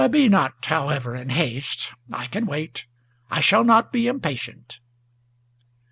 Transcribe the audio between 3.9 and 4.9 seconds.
be impatient!"